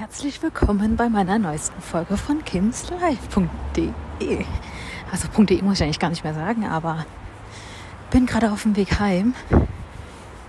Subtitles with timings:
[0.00, 3.92] herzlich willkommen bei meiner neuesten Folge von kimslive.de.
[5.12, 7.04] Also .de muss ich eigentlich gar nicht mehr sagen, aber
[8.10, 9.34] bin gerade auf dem Weg heim.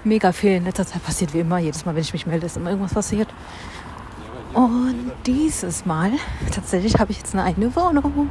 [0.05, 1.57] Mega viel in letzter Zeit passiert wie immer.
[1.57, 3.27] Jedes Mal, wenn ich mich melde, ist immer irgendwas passiert.
[4.53, 6.13] Und dieses Mal,
[6.49, 8.29] tatsächlich habe ich jetzt eine eigene Wohnung.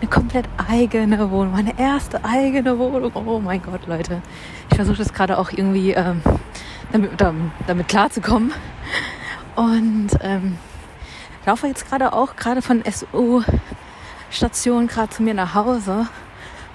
[0.00, 1.52] Eine komplett eigene Wohnung.
[1.52, 3.12] Meine erste eigene Wohnung.
[3.14, 4.22] Oh mein Gott, Leute.
[4.70, 6.22] Ich versuche das gerade auch irgendwie ähm,
[6.92, 7.10] damit,
[7.66, 8.52] damit klarzukommen.
[9.56, 10.58] Und ähm,
[11.46, 16.06] laufe jetzt gerade auch gerade von SU-Station gerade zu mir nach Hause.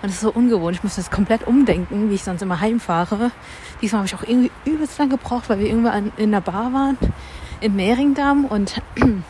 [0.01, 0.77] Und es ist so ungewohnt.
[0.77, 3.31] Ich muss das komplett umdenken, wie ich sonst immer heimfahre.
[3.81, 6.97] Diesmal habe ich auch irgendwie übelst lang gebraucht, weil wir irgendwann in der Bar waren
[7.59, 8.81] in Mehringdamm und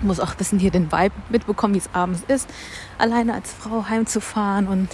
[0.00, 2.48] muss auch ein bisschen hier den Vibe mitbekommen, wie es abends ist,
[2.98, 4.88] alleine als Frau heimzufahren und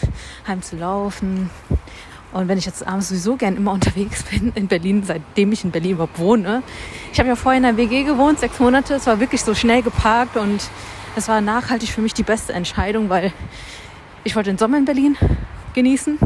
[0.47, 1.51] heimzulaufen.
[2.35, 5.71] Und wenn ich jetzt abends sowieso gern immer unterwegs bin in Berlin, seitdem ich in
[5.71, 6.63] Berlin überhaupt wohne.
[7.13, 8.95] Ich habe ja vorher in der WG gewohnt, sechs Monate.
[8.95, 10.69] Es war wirklich so schnell geparkt und
[11.17, 13.33] es war nachhaltig für mich die beste Entscheidung, weil
[14.25, 15.17] ich wollte den Sommer in Berlin
[15.75, 16.19] genießen,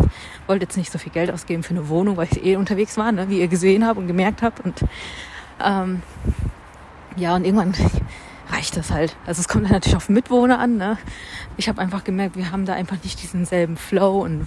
[0.47, 3.13] wollte jetzt nicht so viel Geld ausgeben für eine Wohnung, weil ich eh unterwegs war,
[3.13, 4.61] ne, wie ihr gesehen habt und gemerkt habt.
[4.61, 4.81] Und
[5.63, 6.03] ähm,
[7.17, 7.75] ja, und irgendwann
[8.51, 9.17] reicht das halt.
[9.27, 10.77] Also es kommt natürlich auf Mitwohner an.
[10.77, 10.99] Ne?
[11.57, 14.47] Ich habe einfach gemerkt, wir haben da einfach nicht diesen selben Flow und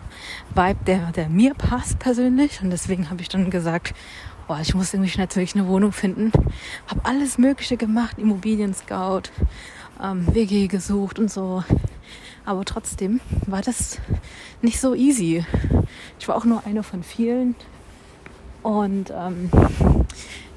[0.55, 2.61] Vibe, der, der mir passt persönlich.
[2.61, 3.93] Und deswegen habe ich dann gesagt,
[4.47, 6.31] boah, ich muss irgendwie schnellstmöglich eine Wohnung finden.
[6.87, 9.23] Habe alles Mögliche gemacht, Immobilien-Scout,
[10.01, 11.63] ähm, WG gesucht und so.
[12.43, 13.99] Aber trotzdem war das
[14.61, 15.45] nicht so easy.
[16.19, 17.55] Ich war auch nur eine von vielen.
[18.63, 19.49] Und ähm,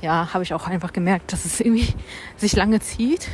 [0.00, 1.88] ja, habe ich auch einfach gemerkt, dass es irgendwie
[2.36, 3.28] sich lange zieht.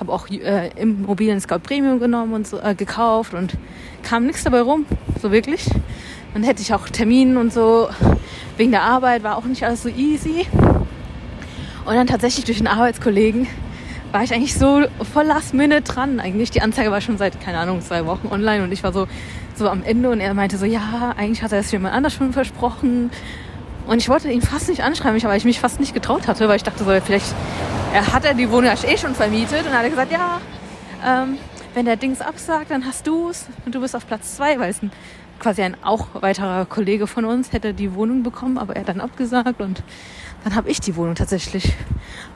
[0.00, 3.54] Habe auch äh, Immobilien Scout Premium genommen und so, äh, gekauft und
[4.02, 4.86] kam nichts dabei rum,
[5.20, 5.68] so wirklich.
[6.34, 7.88] Dann hätte ich auch Terminen und so
[8.56, 10.46] wegen der Arbeit war auch nicht alles so easy.
[11.84, 13.46] Und dann tatsächlich durch einen Arbeitskollegen
[14.12, 16.20] war ich eigentlich so voll last minute dran.
[16.20, 19.06] Eigentlich die Anzeige war schon seit keine Ahnung zwei Wochen online und ich war so
[19.54, 22.32] so am Ende und er meinte so ja eigentlich hat er es jemand anders schon
[22.32, 23.10] versprochen
[23.88, 26.56] und ich wollte ihn fast nicht anschreiben, weil ich mich fast nicht getraut hatte, weil
[26.56, 27.34] ich dachte so, vielleicht
[27.92, 29.60] er hat er die Wohnung eh schon vermietet.
[29.60, 30.40] Und dann hat er gesagt, ja,
[31.04, 31.38] ähm,
[31.74, 34.70] wenn der Dings absagt, dann hast du es und du bist auf Platz zwei, weil
[34.70, 34.92] es ein,
[35.38, 39.00] quasi ein auch weiterer Kollege von uns hätte die Wohnung bekommen, aber er hat dann
[39.00, 39.82] abgesagt und
[40.44, 41.72] dann habe ich die Wohnung tatsächlich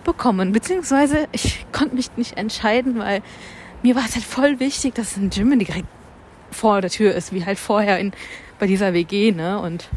[0.05, 0.53] bekommen.
[0.53, 3.23] Beziehungsweise ich konnte mich nicht entscheiden, weil
[3.83, 5.87] mir war es halt voll wichtig, dass ein Gym direkt
[6.51, 8.13] vor der Tür ist, wie halt vorher in,
[8.59, 9.59] bei dieser WG, ne?
[9.59, 9.89] Und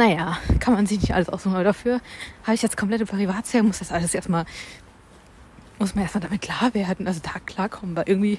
[0.00, 1.54] naja, kann man sich nicht alles aussuchen.
[1.54, 2.00] Aber dafür
[2.44, 4.46] habe ich jetzt komplette Privatsphäre, muss das alles erstmal,
[5.78, 8.38] muss man erstmal damit klar werden, also da klarkommen, weil irgendwie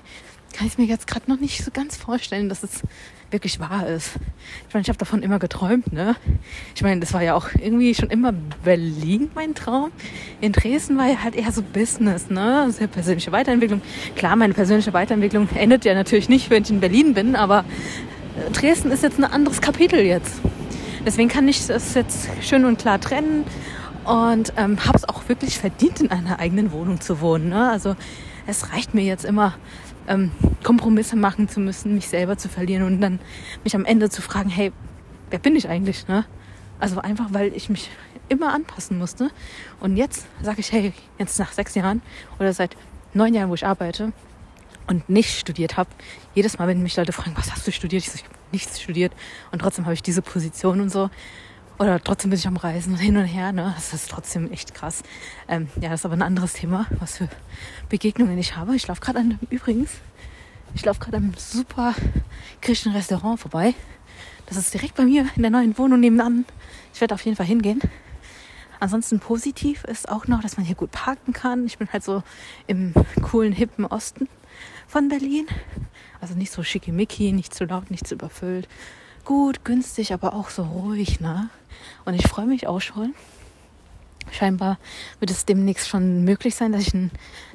[0.57, 2.81] kann ich mir jetzt gerade noch nicht so ganz vorstellen, dass es
[3.29, 4.15] wirklich wahr ist.
[4.67, 6.15] Ich meine, ich habe davon immer geträumt, ne?
[6.75, 8.33] Ich meine, das war ja auch irgendwie schon immer
[8.63, 9.91] Berlin mein Traum.
[10.41, 12.69] In Dresden war ja halt eher so Business, ne?
[12.71, 13.81] Sehr persönliche Weiterentwicklung.
[14.15, 17.63] Klar, meine persönliche Weiterentwicklung endet ja natürlich nicht, wenn ich in Berlin bin, aber
[18.51, 20.41] Dresden ist jetzt ein anderes Kapitel jetzt.
[21.05, 23.43] Deswegen kann ich das jetzt schön und klar trennen
[24.05, 27.49] und ähm, habe es auch wirklich verdient, in einer eigenen Wohnung zu wohnen.
[27.49, 27.71] Ne?
[27.71, 27.95] Also
[28.45, 29.55] es reicht mir jetzt immer,
[30.07, 30.31] ähm,
[30.63, 33.19] Kompromisse machen zu müssen, mich selber zu verlieren und dann
[33.63, 34.71] mich am Ende zu fragen, hey,
[35.31, 36.07] wer bin ich eigentlich?
[36.07, 36.23] Ne?
[36.79, 37.89] Also einfach, weil ich mich
[38.29, 39.31] immer anpassen musste.
[39.79, 42.03] Und jetzt sage ich, hey, jetzt nach sechs Jahren
[42.39, 42.77] oder seit
[43.13, 44.13] neun Jahren, wo ich arbeite
[44.87, 45.89] und nicht studiert habe,
[46.35, 48.03] jedes Mal, wenn mich Leute fragen, was hast du studiert?
[48.03, 49.13] Ich so, ich nichts studiert
[49.51, 51.09] und trotzdem habe ich diese Position und so.
[51.79, 53.51] Oder trotzdem bin ich am Reisen hin und her.
[53.51, 53.73] Ne?
[53.75, 55.03] Das ist trotzdem echt krass.
[55.47, 57.27] Ähm, ja, das ist aber ein anderes Thema, was für
[57.89, 58.75] Begegnungen ich habe.
[58.75, 59.91] Ich laufe gerade an, übrigens,
[60.75, 61.95] ich laufe gerade am super
[62.61, 63.73] griechischen Restaurant vorbei.
[64.45, 66.45] Das ist direkt bei mir in der neuen Wohnung nebenan.
[66.93, 67.81] Ich werde auf jeden Fall hingehen.
[68.79, 71.65] Ansonsten positiv ist auch noch, dass man hier gut parken kann.
[71.65, 72.23] Ich bin halt so
[72.67, 74.27] im coolen, hippen Osten
[74.91, 75.47] von Berlin.
[76.19, 78.67] Also nicht so schickimicki, nicht zu laut, nicht zu überfüllt.
[79.23, 81.49] Gut, günstig, aber auch so ruhig, ne?
[82.03, 83.15] Und ich freue mich auch schon.
[84.31, 84.77] Scheinbar
[85.19, 87.09] wird es demnächst schon möglich sein, dass ich, ein,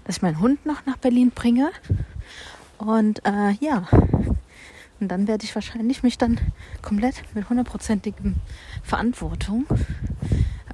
[0.05, 1.71] dass ich meinen Hund noch nach Berlin bringe.
[2.79, 3.87] Und äh, ja,
[4.99, 6.41] und dann werde ich wahrscheinlich mich dann
[6.81, 8.37] komplett mit hundertprozentigem
[8.83, 9.67] Verantwortung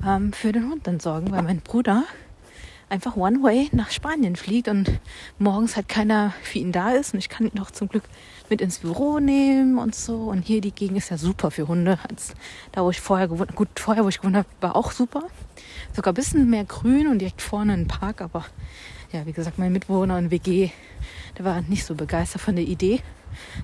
[0.06, 2.04] ähm, für den Hund dann sorgen, weil mein Bruder
[2.92, 5.00] einfach One Way nach Spanien fliegt und
[5.38, 7.14] morgens halt keiner für ihn da ist.
[7.14, 8.04] Und ich kann ihn doch zum Glück
[8.50, 10.24] mit ins Büro nehmen und so.
[10.24, 11.98] Und hier die Gegend ist ja super für Hunde.
[12.08, 12.34] Als
[12.70, 13.56] da, wo ich vorher gewohnt.
[13.56, 15.22] Gut, vorher, wo ich gewohnt habe, war auch super.
[15.96, 18.20] Sogar ein bisschen mehr grün und direkt vorne ein Park.
[18.20, 18.44] Aber
[19.10, 20.70] ja, wie gesagt, mein Mitbewohner in WG,
[21.38, 23.00] der war nicht so begeistert von der Idee.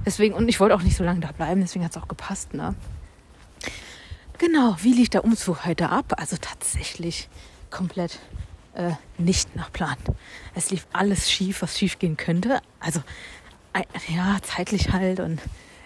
[0.07, 2.55] Deswegen, und ich wollte auch nicht so lange da bleiben, deswegen hat es auch gepasst,
[2.55, 2.75] ne?
[4.39, 6.15] Genau, wie lief der Umzug heute ab?
[6.17, 7.29] Also tatsächlich
[7.71, 8.21] komplett
[8.79, 9.97] äh, nicht nach Plan.
[10.55, 12.61] Es lief alles schief, was schief gehen könnte.
[12.81, 13.03] Also
[14.09, 15.41] ja, zeitlich halt und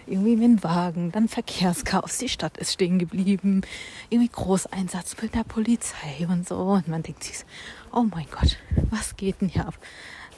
[0.05, 3.61] irgendwie mit dem Wagen, dann Verkehrschaos, die Stadt ist stehen geblieben,
[4.09, 6.57] irgendwie Großeinsatz mit der Polizei und so.
[6.57, 7.45] Und man denkt sich,
[7.91, 8.57] oh mein Gott,
[8.89, 9.75] was geht denn hier ab?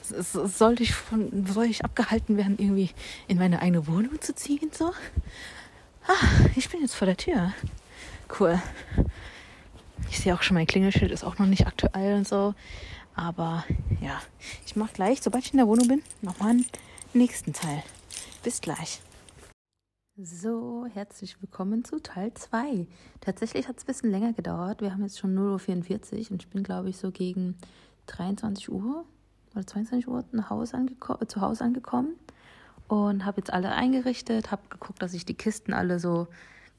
[0.02, 2.90] Sollte ich, von, soll ich abgehalten werden, irgendwie
[3.26, 4.70] in meine eigene Wohnung zu ziehen?
[4.72, 4.92] So?
[6.06, 7.52] Ah, ich bin jetzt vor der Tür.
[8.38, 8.62] Cool.
[10.10, 12.54] Ich sehe auch schon, mein Klingelschild ist auch noch nicht aktuell und so.
[13.14, 13.64] Aber
[14.00, 14.20] ja,
[14.66, 16.66] ich mache gleich, sobald ich in der Wohnung bin, nochmal einen
[17.14, 17.82] nächsten Teil.
[18.42, 19.00] Bis gleich.
[20.18, 22.86] So, herzlich willkommen zu Teil 2.
[23.20, 24.80] Tatsächlich hat es ein bisschen länger gedauert.
[24.80, 27.54] Wir haben jetzt schon 0.44 Uhr und ich bin, glaube ich, so gegen
[28.06, 29.04] 23 Uhr
[29.54, 30.78] oder 22 Uhr nach Hause
[31.20, 32.14] äh, zu Hause angekommen
[32.88, 36.28] und habe jetzt alle eingerichtet, habe geguckt, dass ich die Kisten alle so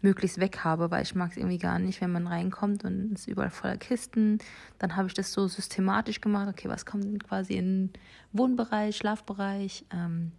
[0.01, 3.21] möglichst weg habe, weil ich mag es irgendwie gar nicht, wenn man reinkommt und es
[3.21, 4.37] ist überall voller Kisten.
[4.79, 6.47] Dann habe ich das so systematisch gemacht.
[6.49, 7.91] Okay, was kommt denn quasi in
[8.31, 10.31] Wohnbereich, Schlafbereich, ähm,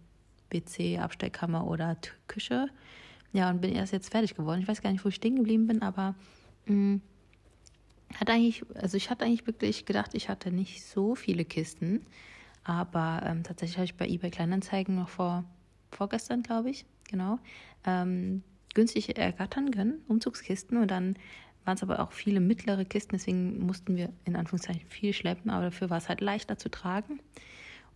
[0.49, 1.97] WC, Abstellkammer oder
[2.27, 2.67] Küche.
[3.33, 4.61] Ja, und bin erst jetzt fertig geworden.
[4.61, 6.15] Ich weiß gar nicht, wo ich stehen geblieben bin, aber
[6.65, 7.01] mh, mm,
[8.15, 12.05] hat eigentlich, also ich hatte eigentlich wirklich gedacht, ich hatte nicht so viele Kisten.
[12.63, 15.43] Aber ähm, tatsächlich habe ich bei eBay Kleinanzeigen noch vor,
[15.91, 17.39] vorgestern, glaube ich, genau,
[17.85, 18.43] ähm,
[18.79, 20.77] günstig ergattern können, Umzugskisten.
[20.77, 21.17] Und dann
[21.65, 25.65] waren es aber auch viele mittlere Kisten, deswegen mussten wir in Anführungszeichen viel schleppen, aber
[25.65, 27.19] dafür war es halt leichter zu tragen.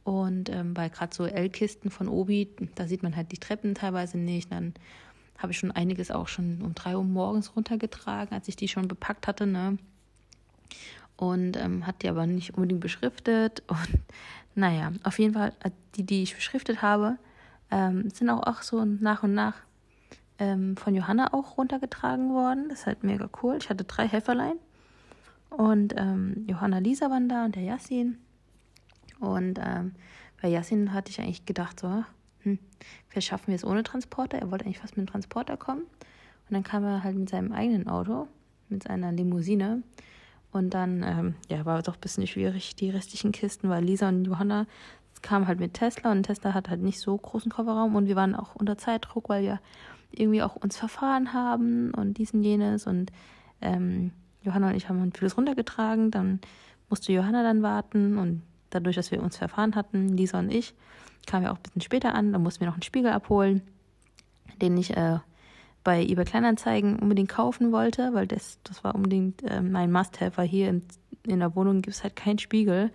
[0.03, 4.17] Und ähm, weil gerade so L-Kisten von Obi, da sieht man halt die Treppen teilweise
[4.17, 4.51] nicht.
[4.51, 4.73] Dann
[5.37, 8.89] habe ich schon einiges auch schon um drei Uhr morgens runtergetragen, als ich die schon
[8.89, 9.47] bepackt hatte.
[9.47, 9.77] Ne?
[11.15, 13.63] Und ähm, hat die aber nicht unbedingt beschriftet.
[13.69, 13.99] Und
[14.53, 17.17] naja, auf jeden Fall, äh, die, die ich beschriftet habe,
[17.71, 19.55] ähm, sind auch, auch so nach und nach
[20.43, 22.67] ähm, von Johanna auch runtergetragen worden.
[22.69, 23.57] Das ist halt mega cool.
[23.59, 24.57] Ich hatte drei Helferlein.
[25.49, 28.17] Und ähm, Johanna Lisa waren da und der Yassin.
[29.19, 29.93] Und ähm,
[30.41, 32.03] bei Yassin hatte ich eigentlich gedacht, so,
[32.41, 32.59] hm,
[33.07, 34.37] vielleicht schaffen wir es ohne Transporter.
[34.37, 35.83] Er wollte eigentlich fast mit dem Transporter kommen.
[35.83, 38.27] Und dann kam er halt mit seinem eigenen Auto,
[38.67, 39.83] mit seiner Limousine.
[40.51, 44.09] Und dann ähm, ja, war es auch ein bisschen schwierig, die restlichen Kisten, weil Lisa
[44.09, 44.67] und Johanna
[45.21, 48.35] kamen halt mit Tesla und Tesla hat halt nicht so großen Kofferraum und wir waren
[48.35, 49.59] auch unter Zeitdruck, weil wir
[50.17, 53.11] irgendwie auch uns verfahren haben und dies und jenes und
[53.61, 54.11] ähm,
[54.41, 56.39] Johanna und ich haben vieles runtergetragen, dann
[56.89, 60.73] musste Johanna dann warten und dadurch, dass wir uns verfahren hatten, Lisa und ich,
[61.25, 62.33] kamen wir auch ein bisschen später an.
[62.33, 63.61] Da mussten wir noch einen Spiegel abholen,
[64.61, 65.19] den ich äh,
[65.83, 70.47] bei eBay Kleinanzeigen unbedingt kaufen wollte, weil das, das war unbedingt äh, mein Must-Have, weil
[70.47, 70.83] hier in,
[71.25, 72.91] in der Wohnung gibt es halt keinen Spiegel,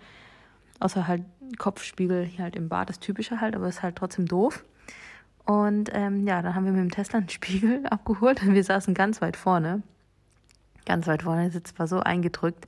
[0.79, 1.23] außer halt
[1.57, 4.63] Kopfspiegel hier halt im Bad, das Typische halt, aber ist halt trotzdem doof.
[5.49, 8.93] Und ähm, ja, dann haben wir mit dem Tesla einen Spiegel abgeholt und wir saßen
[8.93, 9.81] ganz weit vorne.
[10.85, 12.67] Ganz weit vorne, der Sitz war so eingedrückt.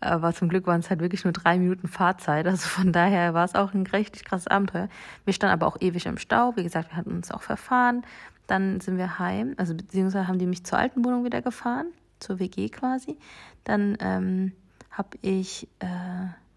[0.00, 2.46] Aber zum Glück waren es halt wirklich nur drei Minuten Fahrzeit.
[2.46, 4.88] Also von daher war es auch ein richtig krasses Abenteuer.
[5.26, 6.56] Wir standen aber auch ewig im Stau.
[6.56, 8.06] Wie gesagt, wir hatten uns auch verfahren.
[8.46, 9.52] Dann sind wir heim.
[9.58, 11.88] Also beziehungsweise haben die mich zur alten Wohnung wieder gefahren.
[12.20, 13.18] Zur WG quasi.
[13.64, 14.52] Dann ähm,
[14.92, 15.86] habe ich, äh,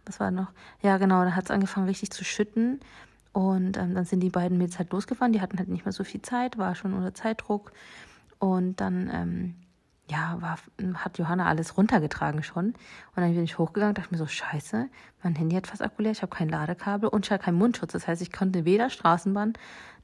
[0.06, 0.54] was war noch?
[0.82, 2.80] Ja, genau, da hat es angefangen richtig zu schütten.
[3.34, 5.34] Und ähm, dann sind die beiden Mädels halt losgefahren.
[5.34, 7.72] Die hatten halt nicht mehr so viel Zeit, war schon unter Zeitdruck.
[8.40, 9.56] Und dann ähm,
[10.12, 10.58] ja, war,
[10.96, 12.66] hat Johanna alles runtergetragen schon.
[12.66, 12.76] Und
[13.16, 14.90] dann bin ich hochgegangen, dachte mir so, scheiße,
[15.24, 17.94] mein Handy hat fast akku ich habe kein Ladekabel und ich hatte keinen Mundschutz.
[17.94, 19.54] Das heißt, ich konnte weder Straßenbahn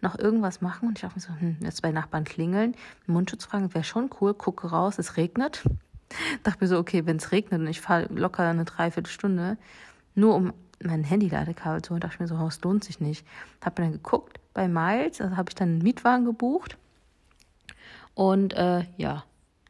[0.01, 0.87] noch irgendwas machen.
[0.87, 4.33] Und ich dachte mir so, hm, jetzt bei Nachbarn klingeln, Mundschutz fragen, wäre schon cool,
[4.33, 5.63] gucke raus, es regnet.
[6.43, 9.57] dachte mir so, okay, wenn es regnet und ich fahre locker eine Dreiviertelstunde,
[10.15, 10.53] nur um
[10.83, 13.25] mein Handy-Ladekabel zu holen, dachte mir so, es lohnt sich nicht.
[13.63, 16.77] Habe dann geguckt bei Miles, also habe ich dann einen Mietwagen gebucht.
[18.13, 19.23] Und äh, ja,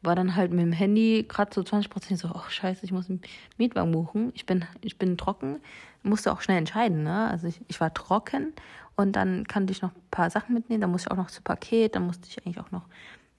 [0.03, 3.09] war dann halt mit dem Handy gerade so 20 Prozent so, oh scheiße, ich muss
[3.09, 3.21] einen
[3.57, 4.31] Mietwagen buchen.
[4.35, 5.59] Ich bin, ich bin trocken,
[6.03, 7.27] musste auch schnell entscheiden, ne?
[7.29, 8.53] Also ich, ich war trocken
[8.95, 11.41] und dann kannte ich noch ein paar Sachen mitnehmen, dann musste ich auch noch zu
[11.41, 12.83] Paket, dann musste ich eigentlich auch noch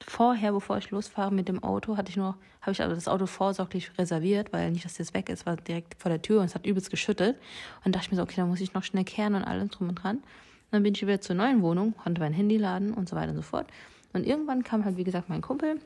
[0.04, 3.26] vorher, bevor ich losfahre mit dem Auto, hatte ich nur, habe ich also das Auto
[3.26, 6.54] vorsorglich reserviert, weil nicht, dass das weg ist, war direkt vor der Tür und es
[6.54, 7.36] hat übelst geschüttet.
[7.84, 9.88] Und dachte ich mir so, okay, dann muss ich noch schnell kehren und alles drum
[9.88, 10.16] und dran.
[10.16, 10.24] Und
[10.72, 13.36] dann bin ich wieder zur neuen Wohnung, konnte mein Handy laden und so weiter und
[13.36, 13.66] so fort.
[14.12, 15.80] Und irgendwann kam halt, wie gesagt, mein Kumpel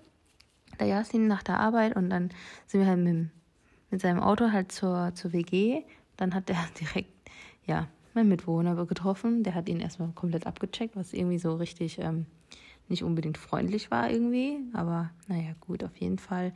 [0.78, 2.30] der Yasin nach der Arbeit und dann
[2.66, 3.28] sind wir halt mit,
[3.90, 5.82] mit seinem Auto halt zur, zur WG.
[6.16, 7.10] Dann hat er direkt,
[7.66, 9.42] ja, mein Mitbewohner getroffen.
[9.42, 12.26] Der hat ihn erstmal komplett abgecheckt, was irgendwie so richtig ähm,
[12.88, 14.58] nicht unbedingt freundlich war irgendwie.
[14.72, 16.52] Aber naja, gut, auf jeden Fall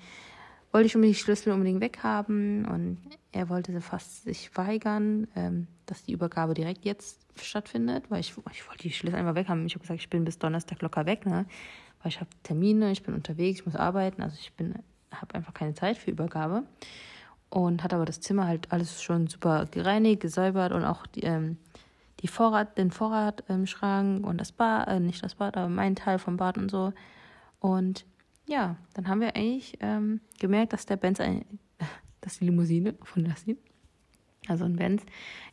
[0.73, 2.99] wollte ich unbedingt die Schlüssel unbedingt weghaben und
[3.33, 8.69] er wollte fast sich weigern, ähm, dass die Übergabe direkt jetzt stattfindet, weil ich, ich
[8.69, 9.65] wollte die Schlüssel einfach weghaben.
[9.67, 11.47] Ich habe gesagt, ich bin bis Donnerstag locker weg, ne?
[12.03, 14.75] weil ich habe Termine, ich bin unterwegs, ich muss arbeiten, also ich bin
[15.13, 16.65] habe einfach keine Zeit für Übergabe.
[17.49, 21.59] und hat aber das Zimmer halt alles schon super gereinigt, gesäubert und auch die, ähm,
[22.27, 26.19] die Vorrat, den Vorratschrank ähm, und das Bad, äh, nicht das Bad, aber mein Teil
[26.19, 26.93] vom Bad und so.
[27.61, 28.05] Und
[28.49, 31.45] ja, dann haben wir eigentlich ähm, gemerkt, dass der Benz, ein,
[32.21, 33.57] dass die Limousine von Lassin,
[34.49, 35.05] also ein Benz,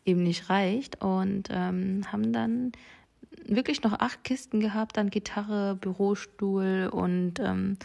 [0.03, 2.71] eben nicht reicht und ähm, haben dann
[3.45, 7.77] wirklich noch acht Kisten gehabt, dann Gitarre, Bürostuhl und ähm,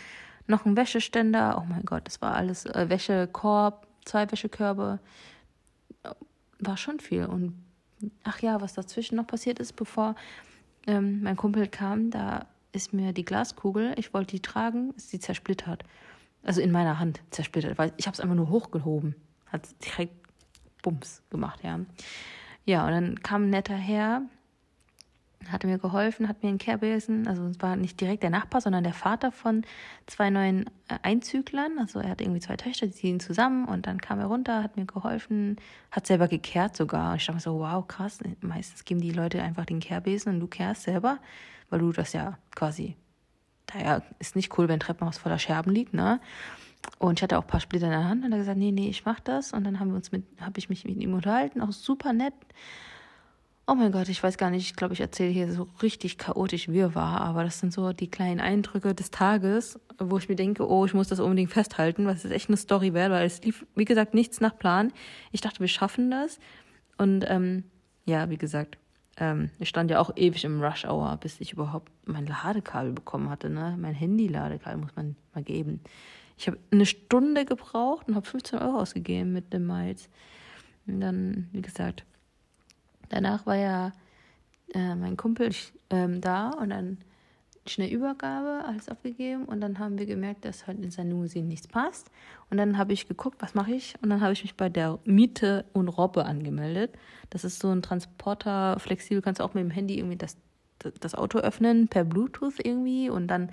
[0.47, 1.62] noch ein Wäscheständer.
[1.62, 4.99] Oh mein Gott, das war alles äh, Wäschekorb, zwei Wäschekörbe.
[6.59, 7.26] War schon viel.
[7.26, 7.67] Und
[8.25, 10.14] ach ja, was dazwischen noch passiert ist, bevor
[10.87, 15.19] ähm, mein Kumpel kam, da ist mir die Glaskugel, ich wollte die tragen, ist sie
[15.19, 15.85] zersplittert.
[16.43, 19.14] Also in meiner Hand zersplittert, weil ich habe es einfach nur hochgehoben.
[19.47, 20.14] Hat direkt
[20.83, 21.81] Bums gemacht, ja.
[22.64, 24.23] Ja, und dann kam ein netter Herr,
[25.47, 28.85] hat mir geholfen, hat mir einen Kehrbesen, also es war nicht direkt der Nachbar, sondern
[28.85, 29.62] der Vater von
[30.07, 31.78] zwei neuen äh, Einzüglern.
[31.78, 34.76] Also er hat irgendwie zwei Töchter, die ziehen zusammen und dann kam er runter, hat
[34.76, 35.57] mir geholfen,
[35.90, 37.12] hat selber gekehrt sogar.
[37.12, 40.40] Und ich dachte mir so, wow, krass, meistens geben die Leute einfach den Kehrbesen und
[40.40, 41.18] du kehrst selber,
[41.71, 42.97] weil du das ja quasi,
[43.66, 46.21] daher ist nicht cool, wenn Treppenhaus voller Scherben liegt, ne?
[46.99, 48.71] Und ich hatte auch ein paar Splitter in der Hand und er hat gesagt, nee,
[48.71, 49.52] nee, ich mach das.
[49.52, 52.35] Und dann haben wir uns mit, habe ich mich mit ihm unterhalten, auch super nett.
[53.70, 56.70] Oh mein Gott, ich weiß gar nicht, ich glaube, ich erzähle hier so richtig chaotisch
[56.70, 60.66] wie war, aber das sind so die kleinen Eindrücke des Tages, wo ich mir denke,
[60.66, 63.66] oh, ich muss das unbedingt festhalten, weil es echt eine Story wert, weil es lief,
[63.75, 64.90] wie gesagt, nichts nach Plan.
[65.32, 66.38] Ich dachte, wir schaffen das.
[66.96, 67.64] Und ähm,
[68.06, 68.78] ja, wie gesagt,
[69.18, 73.28] ähm, ich stand ja auch ewig im Rush Hour, bis ich überhaupt mein Ladekabel bekommen
[73.28, 73.76] hatte, ne?
[73.78, 75.80] Mein Handy-Ladekabel muss man mal geben.
[76.38, 80.08] Ich habe eine Stunde gebraucht und habe 15 Euro ausgegeben mit dem Miles.
[80.87, 82.06] Und dann, wie gesagt,
[83.09, 83.93] Danach war ja
[84.75, 85.50] äh, mein Kumpel
[85.91, 86.99] ähm, da und dann
[87.69, 91.69] schnell Übergabe, alles aufgegeben und dann haben wir gemerkt, dass halt in seine Limousine nichts
[91.69, 92.11] passt.
[92.50, 93.95] Und dann habe ich geguckt, was mache ich?
[94.03, 96.97] Und dann habe ich mich bei der Miete und Robbe angemeldet.
[97.31, 100.37] Das ist so ein Transporter, flexibel, kannst du auch mit dem Handy irgendwie das,
[101.00, 103.50] das Auto öffnen, per Bluetooth irgendwie und dann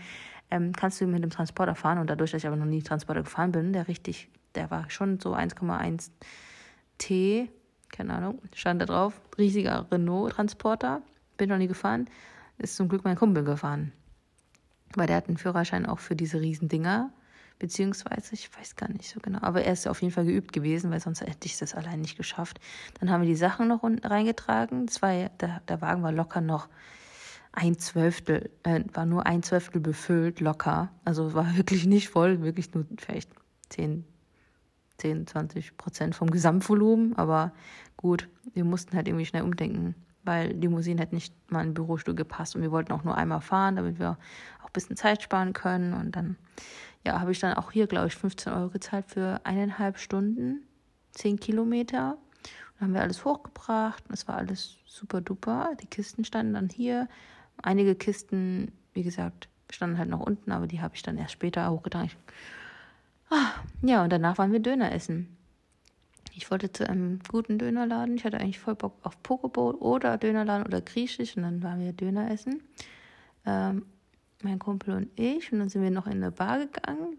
[0.52, 1.98] ähm, kannst du mit dem Transporter fahren.
[1.98, 5.20] Und dadurch, dass ich aber noch nie Transporter gefahren bin, der richtig, der war schon
[5.20, 6.10] so 1,1
[6.98, 7.50] T
[7.96, 11.02] keine Ahnung, stand da drauf, riesiger Renault-Transporter,
[11.38, 12.10] bin noch nie gefahren,
[12.58, 13.92] ist zum Glück mein Kumpel gefahren.
[14.96, 17.12] Weil der hat einen Führerschein auch für diese Riesendinger,
[17.60, 20.92] beziehungsweise, ich weiß gar nicht so genau, aber er ist auf jeden Fall geübt gewesen,
[20.92, 22.60] weil sonst hätte ich das allein nicht geschafft.
[23.00, 26.68] Dann haben wir die Sachen noch reingetragen, das war, der, der Wagen war locker noch
[27.56, 30.92] ein Zwölftel, äh, war nur ein Zwölftel befüllt, locker.
[31.06, 33.30] Also war wirklich nicht voll, wirklich nur vielleicht
[33.70, 34.06] zehn
[34.98, 37.16] 10, 20 Prozent vom Gesamtvolumen.
[37.16, 37.52] Aber
[37.98, 42.16] gut, wir mussten halt irgendwie schnell umdenken, weil Limousine hat nicht mal in den Bürostuhl
[42.16, 44.18] gepasst und wir wollten auch nur einmal fahren, damit wir
[44.62, 45.94] auch ein bisschen Zeit sparen können.
[45.94, 46.38] Und dann,
[47.06, 50.64] ja, habe ich dann auch hier, glaube ich, 15 Euro gezahlt für eineinhalb Stunden,
[51.12, 52.18] 10 Kilometer.
[52.80, 55.72] Dann haben wir alles hochgebracht und es war alles super duper.
[55.82, 57.08] Die Kisten standen dann hier.
[57.62, 61.70] Einige Kisten, wie gesagt, standen halt noch unten, aber die habe ich dann erst später
[61.72, 62.12] hochgetragen.
[63.30, 63.52] Ah,
[63.82, 65.36] ja, und danach waren wir Döner essen.
[66.34, 68.16] Ich wollte zu einem guten Dönerladen.
[68.16, 71.38] Ich hatte eigentlich voll Bock auf Pokeball oder Dönerladen oder Griechisch.
[71.38, 72.62] Und dann waren wir Döner essen.
[73.46, 73.86] Ähm,
[74.44, 75.52] mein Kumpel und ich.
[75.54, 77.18] Und dann sind wir noch in eine Bar gegangen.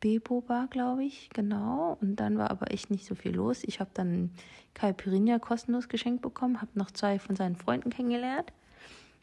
[0.00, 1.98] Bebo Bar, glaube ich, genau.
[2.00, 3.64] Und dann war aber echt nicht so viel los.
[3.64, 4.30] Ich habe dann
[4.74, 8.52] Caipirinha kostenlos geschenkt bekommen, habe noch zwei von seinen Freunden kennengelernt.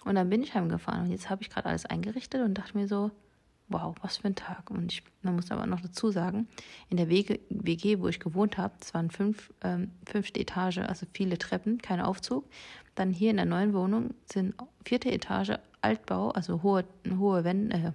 [0.03, 1.05] Und dann bin ich heimgefahren.
[1.05, 3.11] Und jetzt habe ich gerade alles eingerichtet und dachte mir so,
[3.73, 4.69] wow, was für ein Tag.
[4.69, 6.47] Und ich man muss aber noch dazu sagen,
[6.89, 11.37] in der WG, wo ich gewohnt habe, es waren fünf, ähm, fünfte Etage, also viele
[11.37, 12.45] Treppen, kein Aufzug.
[12.95, 14.53] Dann hier in der neuen Wohnung sind
[14.85, 16.85] vierte Etage Altbau, also hohe,
[17.17, 17.91] hohe Wände, äh,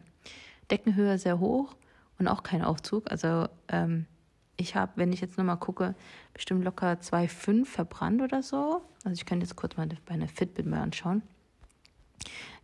[0.70, 1.76] Deckenhöhe sehr hoch
[2.18, 3.10] und auch kein Aufzug.
[3.10, 4.06] Also ähm,
[4.56, 5.94] ich habe, wenn ich jetzt nochmal gucke,
[6.34, 8.82] bestimmt locker 2,5 verbrannt oder so.
[9.04, 11.22] Also ich kann jetzt kurz mal meine Fitbit mal anschauen.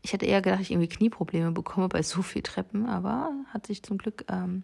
[0.05, 3.83] Ich hätte eher gedacht, ich irgendwie Knieprobleme bekomme bei so viel Treppen, aber hat sich
[3.83, 4.63] zum Glück ähm,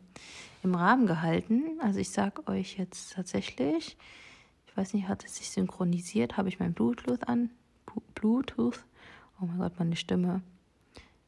[0.62, 1.80] im Rahmen gehalten.
[1.80, 3.96] Also ich sag euch jetzt tatsächlich,
[4.66, 6.36] ich weiß nicht, hat es sich synchronisiert?
[6.36, 7.48] Habe ich mein Bluetooth an?
[8.14, 8.84] Bluetooth?
[9.40, 10.42] Oh mein Gott, meine Stimme.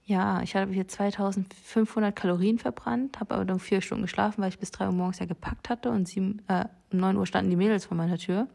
[0.05, 4.59] Ja, ich habe hier 2500 Kalorien verbrannt, habe aber dann vier Stunden geschlafen, weil ich
[4.59, 7.57] bis drei Uhr morgens ja gepackt hatte und sieben, äh, um neun Uhr standen die
[7.57, 8.47] Mädels vor meiner Tür.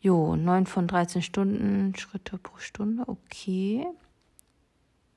[0.00, 3.86] Jo, 9 von 13 Stunden, Schritte pro Stunde, okay.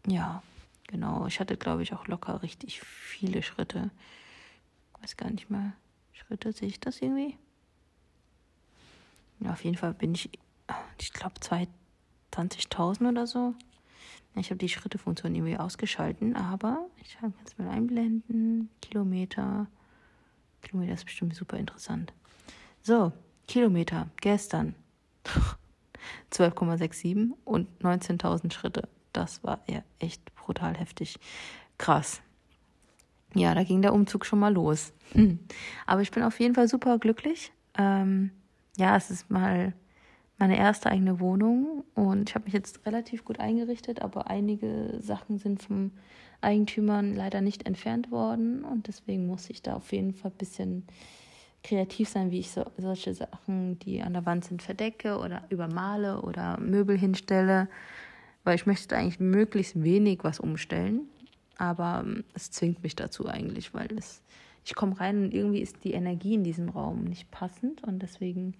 [0.07, 0.41] Ja,
[0.87, 1.27] genau.
[1.27, 3.91] Ich hatte, glaube ich, auch locker richtig viele Schritte.
[5.01, 5.73] Weiß gar nicht mal.
[6.13, 7.37] Schritte, sehe ich das irgendwie?
[9.39, 10.29] Ja, auf jeden Fall bin ich,
[10.99, 13.53] ich glaube, 20.000 oder so.
[14.35, 18.69] Ich habe die Schrittefunktion irgendwie ausgeschalten, aber ich kann es mal einblenden.
[18.81, 19.67] Kilometer,
[20.61, 22.13] Kilometer ist bestimmt super interessant.
[22.81, 23.11] So,
[23.47, 24.75] Kilometer, gestern
[26.31, 28.87] 12,67 und 19.000 Schritte.
[29.17, 31.17] Das war ja echt brutal heftig.
[31.79, 32.21] Krass.
[33.33, 34.93] Ja, da ging der Umzug schon mal los.
[35.13, 35.39] Hm.
[35.87, 37.51] Aber ich bin auf jeden Fall super glücklich.
[37.77, 38.29] Ähm,
[38.77, 39.73] ja, es ist mal
[40.37, 45.39] meine erste eigene Wohnung und ich habe mich jetzt relativ gut eingerichtet, aber einige Sachen
[45.39, 45.91] sind vom
[46.41, 50.87] Eigentümern leider nicht entfernt worden und deswegen muss ich da auf jeden Fall ein bisschen
[51.63, 56.21] kreativ sein, wie ich so, solche Sachen, die an der Wand sind, verdecke oder übermale
[56.21, 57.67] oder Möbel hinstelle,
[58.43, 61.01] weil ich möchte eigentlich möglichst wenig was umstellen,
[61.57, 64.21] aber ähm, es zwingt mich dazu eigentlich, weil es,
[64.63, 67.83] ich komme rein und irgendwie ist die Energie in diesem Raum nicht passend.
[67.83, 68.55] Und deswegen,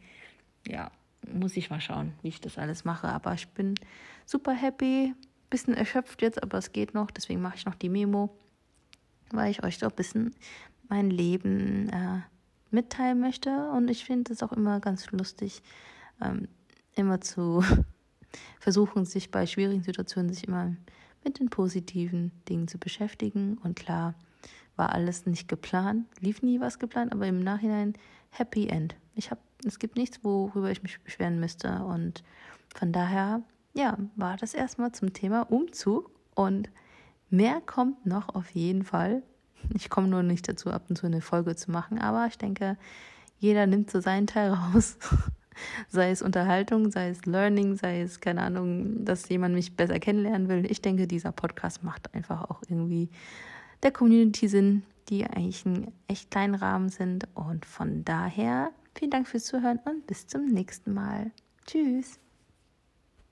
[0.67, 0.91] ja,
[1.31, 3.75] muss ich mal schauen, wie ich das alles mache, aber ich bin
[4.25, 5.13] super happy,
[5.49, 8.35] bisschen erschöpft jetzt, aber es geht noch, deswegen mache ich noch die Memo,
[9.31, 10.35] weil ich euch doch ein bisschen
[10.89, 12.21] mein Leben äh,
[12.71, 13.69] mitteilen möchte.
[13.71, 15.61] Und ich finde es auch immer ganz lustig,
[16.21, 16.47] ähm,
[16.95, 17.63] immer zu
[18.59, 20.75] versuchen, sich bei schwierigen Situationen sich immer
[21.23, 23.57] mit den positiven Dingen zu beschäftigen.
[23.63, 24.15] Und klar,
[24.75, 27.93] war alles nicht geplant, lief nie was geplant, aber im Nachhinein
[28.29, 28.95] Happy End.
[29.15, 31.83] Ich habe, es gibt nichts, worüber ich mich beschweren müsste.
[31.83, 32.23] Und
[32.75, 33.41] von daher,
[33.73, 36.11] ja, war das erstmal zum Thema Umzug.
[36.35, 36.69] Und
[37.29, 39.23] mehr kommt noch auf jeden Fall.
[39.73, 42.77] Ich komme nur nicht dazu, ab und zu eine Folge zu machen, aber ich denke,
[43.39, 44.97] jeder nimmt so seinen Teil raus.
[45.87, 50.49] sei es Unterhaltung, sei es Learning, sei es, keine Ahnung, dass jemand mich besser kennenlernen
[50.49, 50.69] will.
[50.69, 53.09] Ich denke, dieser Podcast macht einfach auch irgendwie
[53.83, 57.27] der Community Sinn, die eigentlich einen echt kleinen Rahmen sind.
[57.35, 61.31] Und von daher vielen Dank fürs Zuhören und bis zum nächsten Mal.
[61.65, 62.19] Tschüss.